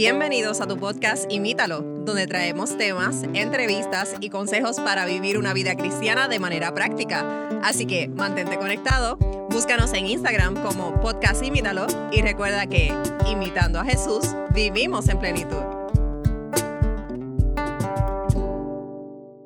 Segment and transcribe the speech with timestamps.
[0.00, 5.76] Bienvenidos a tu podcast Imítalo, donde traemos temas, entrevistas y consejos para vivir una vida
[5.76, 7.50] cristiana de manera práctica.
[7.62, 9.18] Así que mantente conectado,
[9.50, 12.94] búscanos en Instagram como podcast Imítalo y recuerda que,
[13.30, 15.62] imitando a Jesús, vivimos en plenitud.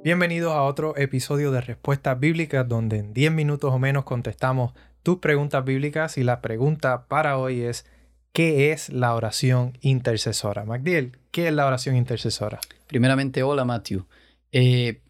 [0.05, 5.19] Bienvenidos a otro episodio de Respuestas Bíblicas, donde en 10 minutos o menos contestamos tus
[5.19, 7.87] preguntas bíblicas y la pregunta para hoy es
[8.35, 10.65] ¿Qué es la oración intercesora?
[10.65, 12.59] Magdiel, ¿qué es la oración intercesora?
[12.89, 14.07] Primeramente, hola Matthew.
[14.51, 15.03] Eh,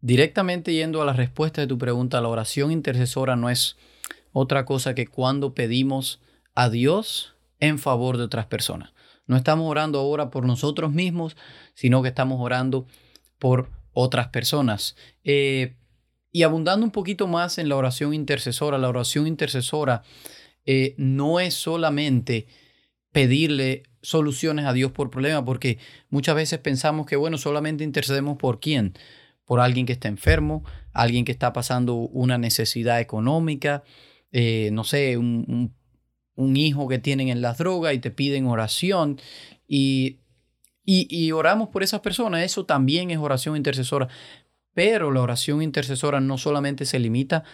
[0.00, 3.76] directamente yendo a la respuesta de tu pregunta, la oración intercesora no es
[4.32, 6.20] otra cosa que cuando pedimos
[6.56, 8.92] a Dios en favor de otras personas.
[9.28, 11.36] No estamos orando ahora por nosotros mismos,
[11.74, 12.88] sino que estamos orando
[13.38, 14.96] por otras personas.
[15.22, 15.76] Eh,
[16.32, 20.02] y abundando un poquito más en la oración intercesora, la oración intercesora
[20.66, 22.46] eh, no es solamente
[23.12, 25.78] pedirle soluciones a Dios por problemas, porque
[26.10, 28.94] muchas veces pensamos que, bueno, solamente intercedemos por quién,
[29.44, 33.84] por alguien que está enfermo, alguien que está pasando una necesidad económica,
[34.32, 35.72] eh, no sé, un,
[36.36, 39.20] hijo que tienen en las drogas y te piden oración.
[39.68, 40.18] Y,
[40.84, 44.08] y, oramos por esas personas, eso también es oración intercesora,
[44.74, 47.44] pero la oración intercesora no solamente se limita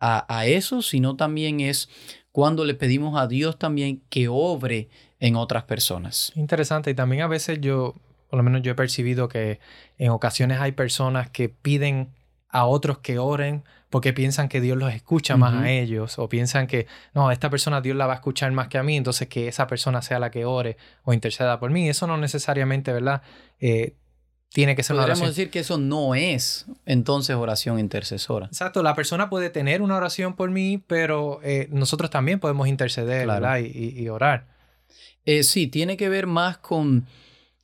[0.00, 1.88] a, a eso, sino también es
[2.34, 4.88] cuando le pedimos a Dios también que obre
[5.20, 6.32] en otras personas.
[6.34, 7.94] Interesante, y también a veces yo,
[8.28, 9.60] por lo menos yo he percibido que
[9.98, 12.08] en ocasiones hay personas que piden
[12.48, 16.66] a otros que oren porque piensan que Dios los escucha más a ellos o piensan
[16.66, 19.46] que no, esta persona Dios la va a escuchar más que a mí, entonces que
[19.46, 21.88] esa persona sea la que ore o interceda por mí.
[21.88, 23.22] Eso no necesariamente, ¿verdad?
[23.60, 23.94] Eh,
[24.54, 25.28] tiene que ser una oración.
[25.30, 28.46] decir que eso no es entonces oración intercesora.
[28.46, 33.28] Exacto, la persona puede tener una oración por mí, pero eh, nosotros también podemos interceder
[33.58, 34.46] Y, orar.
[35.24, 37.04] Eh, sí, tiene que ver más con,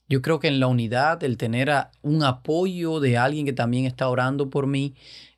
[0.08, 1.70] yo creo que en la unidad, el tener
[2.02, 4.96] un apoyo de alguien que también está orando por mí,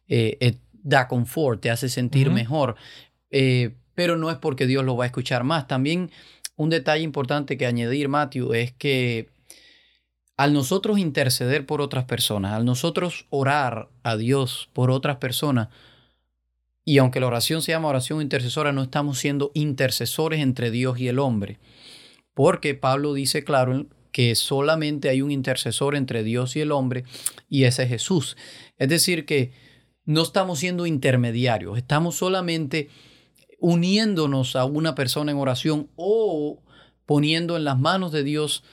[0.08, 2.76] eh, da confort, te hace sentir mejor,
[3.94, 5.68] pero no es porque Dios lo va a escuchar más.
[5.68, 6.10] También
[6.56, 9.28] un detalle importante que añadir, Matthew, es que
[10.42, 15.68] al nosotros interceder por otras personas, al nosotros orar a Dios por otras personas,
[16.84, 21.06] y aunque la oración se llama oración intercesora, no estamos siendo intercesores entre Dios y
[21.06, 21.60] el hombre,
[22.34, 27.04] porque Pablo dice claro que solamente hay un intercesor entre Dios y el hombre,
[27.48, 28.36] y ese es Jesús.
[28.78, 29.52] Es decir, que
[30.06, 32.90] no estamos siendo intermediarios, estamos solamente
[33.60, 36.64] uniéndonos a una persona en oración o
[37.06, 38.64] poniendo en las manos de Dios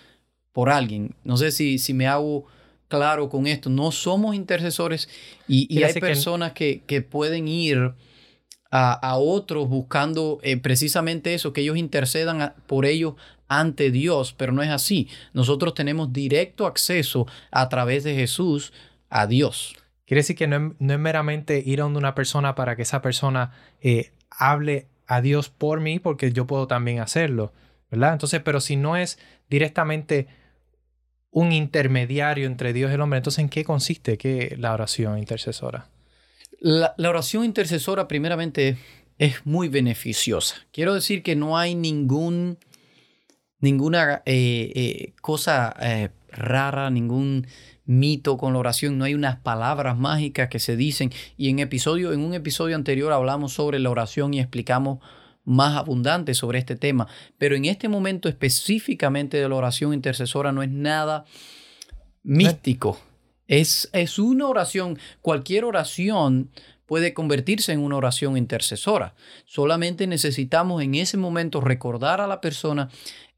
[0.60, 1.16] por alguien.
[1.24, 2.44] No sé si, si me hago
[2.90, 3.70] claro con esto.
[3.70, 5.08] No somos intercesores
[5.48, 7.94] y, hay personas que, que, pueden ir
[8.70, 13.14] a, otros buscando eh, precisamente eso, que ellos intercedan por ellos
[13.48, 15.08] ante Dios, pero no es así.
[15.32, 18.74] Nosotros tenemos directo acceso a través de Jesús
[19.10, 19.78] a Dios.
[20.08, 22.82] Quiere decir que no es, no es meramente ir a donde una persona para que
[22.82, 27.54] esa persona eh, hable a Dios por mí, porque yo puedo también hacerlo,
[27.90, 28.12] ¿verdad?
[28.12, 30.28] Entonces, pero si no es directamente
[31.32, 33.18] un intermediario entre Dios y el hombre.
[33.18, 35.88] Entonces, ¿en qué consiste ¿Qué, la oración intercesora?
[36.60, 38.78] La, oración intercesora, primeramente,
[39.18, 40.56] es muy beneficiosa.
[40.72, 42.58] Quiero decir que no hay ningún,
[43.60, 47.48] ninguna eh, eh, cosa eh, rara, ningún
[47.86, 51.12] mito con la oración, no hay unas palabras mágicas que se dicen.
[51.38, 55.00] Y en, episodio, en un episodio anterior hablamos sobre la oración y explicamos
[55.50, 57.08] más abundante sobre este tema,
[57.40, 61.26] pero en este momento específicamente de la oración intercesora no es nada
[62.24, 63.00] místico.
[63.48, 66.52] Es, es una oración, cualquier oración
[66.86, 69.16] puede convertirse en una oración intercesora.
[69.46, 72.90] Solamente necesitamos en ese momento recordar a la persona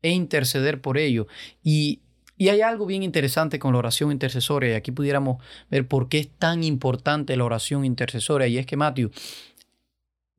[0.01, 1.27] e interceder por ello.
[1.63, 2.01] Y,
[2.38, 6.19] y hay algo bien interesante con la oración intercesora, y aquí pudiéramos ver por qué
[6.19, 9.11] es tan importante la oración intercesora, y es que Matthew,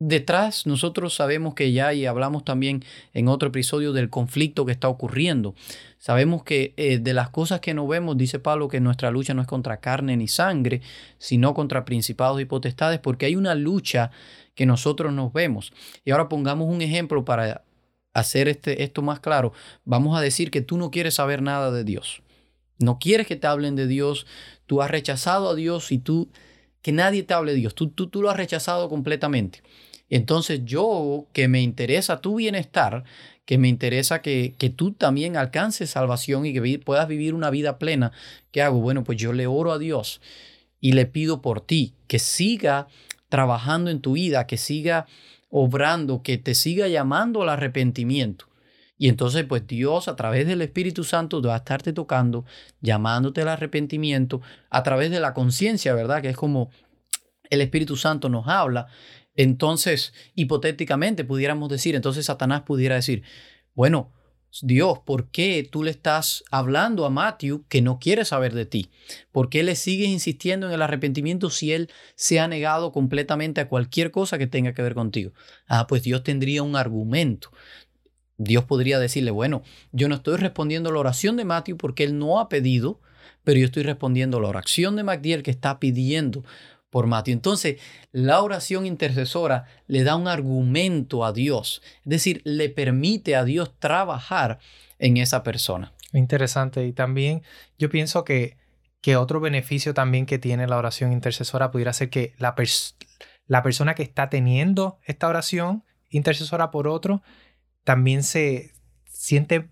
[0.05, 4.89] detrás nosotros sabemos que ya, y hablamos también en otro episodio del conflicto que está
[4.89, 5.55] ocurriendo.
[5.99, 9.43] Sabemos que eh, de las cosas que no vemos, dice Pablo, que nuestra lucha no
[9.43, 10.83] es contra carne ni sangre,
[11.19, 14.11] sino contra principados y potestades, porque hay una lucha
[14.57, 15.73] que nosotros nos vemos.
[16.05, 17.63] Y ahora pongamos un ejemplo para
[18.13, 19.53] hacer este, esto más claro.
[19.85, 22.23] Vamos a decir que tú no quieres saber nada de Dios.
[22.81, 24.27] No quieres que te hablen de Dios.
[24.67, 26.29] Tú has rechazado a Dios y tú,
[26.83, 27.77] que nadie te hable de Dios.
[27.77, 29.63] Tú, tú, tú lo has rechazado completamente.
[30.13, 33.05] Entonces yo que me interesa tu bienestar,
[33.47, 37.79] que me interesa que, que tú también alcances salvación y que puedas vivir una vida
[37.79, 38.13] plena,
[38.51, 38.79] ¿qué hago?
[38.79, 40.21] Bueno, pues yo le oro a Dios
[40.83, 42.89] y le pido por ti que siga
[43.31, 45.07] trabajando en tu vida, que siga
[45.49, 48.45] obrando, que te siga llamando al arrepentimiento.
[48.99, 52.45] Y entonces, pues Dios a través del Espíritu Santo va a estarte tocando,
[52.83, 56.21] llamándote al arrepentimiento, a través de la conciencia, ¿verdad?
[56.21, 56.71] Que es como
[57.49, 58.89] el Espíritu Santo nos habla.
[59.35, 63.23] Entonces, hipotéticamente pudiéramos decir, entonces Satanás pudiera decir,
[63.75, 64.13] bueno,
[64.61, 68.91] Dios, ¿por qué tú le estás hablando a Matthew que no quiere saber de ti?
[69.31, 73.69] ¿Por qué le sigues insistiendo en el arrepentimiento si él se ha negado completamente a
[73.69, 75.33] cualquier cosa que tenga que ver contigo?
[75.67, 77.51] Ah, pues Dios tendría un argumento.
[78.37, 82.19] Dios podría decirle, bueno, yo no estoy respondiendo a la oración de Matthew porque él
[82.19, 83.01] no ha pedido,
[83.45, 86.45] pero yo estoy respondiendo a la oración de MacDiel que está pidiendo
[86.93, 87.33] por Matthew.
[87.33, 87.81] Entonces,
[88.13, 93.73] la oración intercesora le da un argumento a Dios, es decir, le permite a Dios
[93.79, 94.59] trabajar
[94.99, 95.95] en esa persona.
[96.13, 96.87] Interesante.
[96.87, 97.43] Y también
[97.79, 98.59] yo pienso que,
[99.01, 102.55] que otro beneficio también que tiene la oración intercesora pudiera ser que la,
[103.47, 107.23] la persona que está teniendo esta oración intercesora por otro
[107.85, 108.73] también se
[109.07, 109.71] siente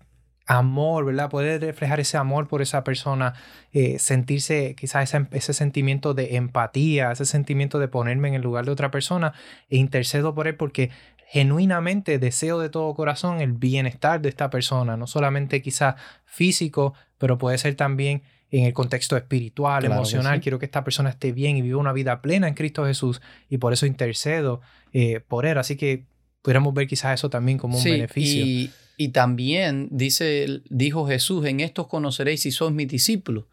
[0.51, 1.29] amor, ¿verdad?
[1.29, 3.33] Puede reflejar ese amor por esa persona,
[3.71, 8.65] eh, sentirse quizás ese, ese, sentimiento de empatía, ese sentimiento de ponerme en el lugar
[8.65, 9.33] de otra persona
[9.69, 10.91] e intercedo por él porque
[11.25, 15.95] genuinamente deseo de todo corazón el bienestar de esta persona, no solamente quizás
[16.25, 18.21] físico, pero puede ser también
[18.51, 20.41] en el contexto espiritual, emocional.
[20.41, 23.57] Quiero que esta persona esté bien y viva una vida plena en Cristo Jesús y
[23.57, 24.59] por eso intercedo
[24.91, 25.57] eh, por él.
[25.57, 26.03] Así que
[26.41, 28.45] pudiéramos ver quizás eso también como un beneficio.
[28.45, 33.45] Y, y, también dice, dijo Jesús, en estos conoceréis si sois mis discípulos,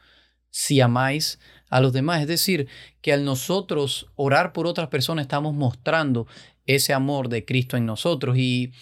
[0.50, 1.38] si amáis
[1.70, 2.22] a los demás.
[2.22, 2.68] Es decir,
[3.00, 6.26] que al nosotros orar por otras personas estamos mostrando
[6.66, 8.36] ese amor de Cristo en nosotros.
[8.38, 8.72] Y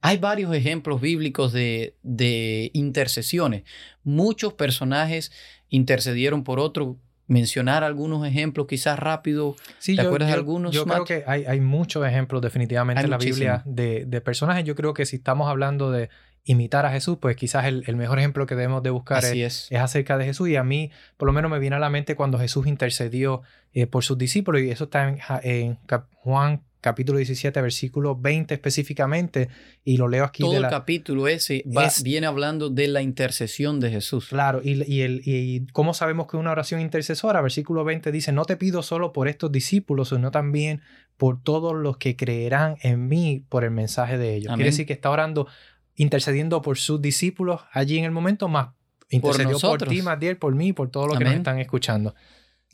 [0.00, 3.64] hay varios ejemplos bíblicos de, de intercesiones.
[4.04, 5.32] Muchos personajes
[5.68, 9.56] intercedieron por otros mencionar algunos ejemplos, quizás rápido.
[9.78, 10.72] Sí, ¿Te acuerdas de algunos?
[10.72, 14.64] Yo creo que hay, hay muchos ejemplos definitivamente en la Biblia de, de, personajes.
[14.64, 16.08] Yo creo que si estamos hablando de
[16.44, 19.78] imitar a Jesús, pues quizás el, el mejor ejemplo que debemos de buscar es, es.
[19.78, 20.48] acerca de Jesús.
[20.48, 23.86] Y a mí, por lo menos, me viene a la mente cuando Jesús intercedió eh,
[23.86, 24.62] por sus discípulos.
[24.62, 25.78] Y eso está en, en
[26.22, 29.48] Juan capítulo 17, versículo 20 específicamente,
[29.84, 30.42] y lo leo aquí.
[30.42, 31.64] Todo el capítulo ese
[32.02, 34.28] viene hablando de la intercesión de Jesús.
[34.28, 38.44] Claro, y, y, el, y cómo sabemos que una oración intercesora, versículo 20 dice, no
[38.44, 40.82] te pido solo por estos discípulos, sino también
[41.16, 44.54] por todos los que creerán en mí por el mensaje de ellos.
[44.54, 45.46] Quiere decir que está orando,
[45.94, 48.68] intercediendo por sus discípulos allí en el momento, más
[49.08, 52.14] intercedió por, por ti, Matiel, por mí, por todos los que nos están escuchando.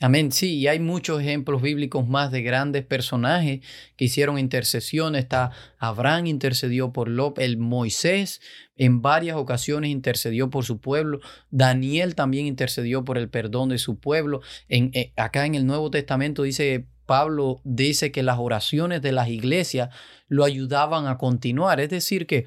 [0.01, 3.61] Amén, sí, y hay muchos ejemplos bíblicos más de grandes personajes
[3.97, 5.15] que hicieron intercesión.
[5.15, 8.41] Está Abraham intercedió por Lot, el Moisés
[8.77, 11.21] en varias ocasiones intercedió por su pueblo.
[11.51, 14.41] Daniel también intercedió por el perdón de su pueblo.
[14.69, 19.29] En, eh, acá en el Nuevo Testamento dice Pablo dice que las oraciones de las
[19.29, 19.91] iglesias
[20.27, 21.79] lo ayudaban a continuar.
[21.79, 22.47] Es decir, que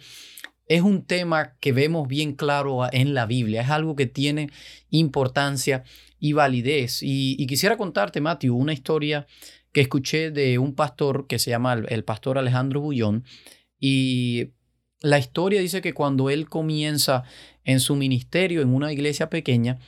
[0.68, 3.62] es un tema que vemos bien claro en la Biblia.
[3.62, 4.50] Es algo que tiene
[4.90, 5.84] importancia
[6.20, 7.00] y validez.
[7.02, 9.28] Y, quisiera contarte, Matthew, una historia
[9.72, 13.26] que escuché de un pastor que se llama el, pastor Alejandro Bullón.
[13.80, 14.52] Y
[15.02, 17.24] la historia dice que cuando él comienza
[17.64, 19.80] en su ministerio en una iglesia pequeña,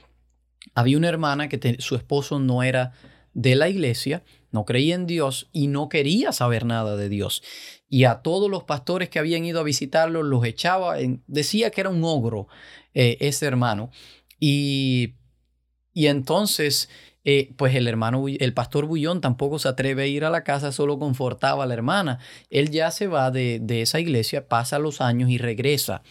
[0.76, 2.92] había una hermana que su esposo no era
[3.34, 7.44] de la iglesia, no creía en Dios y no quería saber nada de Dios.
[7.88, 10.98] Y a todos los pastores que habían ido a visitarlo los echaba,
[11.28, 12.48] decía que era un ogro
[12.94, 13.92] eh, ese hermano.
[14.40, 15.14] Y
[15.98, 16.90] y entonces,
[17.26, 20.72] eh, pues el hermano, el pastor Bullón tampoco se atreve a ir a la casa,
[20.72, 22.20] solo confortaba a la hermana.
[22.52, 26.04] Él ya se va de, de esa iglesia, pasa los años y regresa.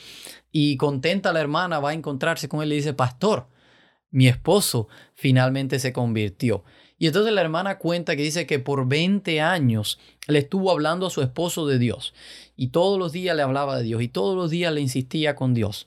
[0.51, 3.47] Y contenta la hermana va a encontrarse con él y le dice, pastor,
[4.11, 6.65] mi esposo finalmente se convirtió.
[6.99, 11.11] Y entonces la hermana cuenta que dice que por 20 años le estuvo hablando a
[11.11, 12.13] su esposo de Dios.
[12.57, 15.55] Y todos los días le hablaba de Dios y todos los días le insistía con
[15.55, 15.87] Dios.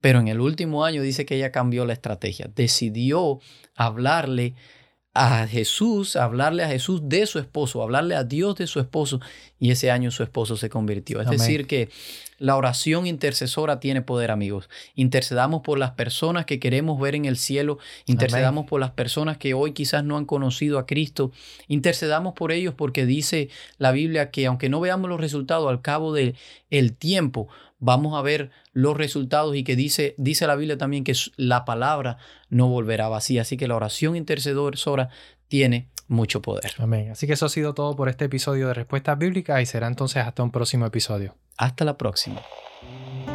[0.00, 2.50] Pero en el último año dice que ella cambió la estrategia.
[2.54, 3.40] Decidió
[3.76, 4.54] hablarle
[5.12, 9.20] a Jesús, hablarle a Jesús de su esposo, hablarle a Dios de su esposo
[9.58, 11.20] y ese año su esposo se convirtió.
[11.20, 11.88] Es decir, que
[12.38, 14.70] la oración intercesora tiene poder, amigos.
[14.94, 19.52] Intercedamos por las personas que queremos ver en el cielo, intercedamos por las personas que
[19.52, 21.32] hoy quizás no han conocido a Cristo,
[21.66, 26.14] intercedamos por ellos porque dice la Biblia que aunque no veamos los resultados al cabo
[26.14, 26.36] del
[26.70, 27.48] el tiempo,
[27.80, 32.18] vamos a ver los resultados y que dice, dice la Biblia también que la palabra
[32.48, 33.42] no volverá vacía.
[33.42, 35.08] Así que la oración intercedora
[35.48, 36.72] tiene mucho poder.
[36.78, 37.10] Amén.
[37.10, 40.24] Así que eso ha sido todo por este episodio de Respuestas Bíblicas y será entonces
[40.24, 41.34] hasta un próximo episodio.
[41.56, 42.40] Hasta la próxima.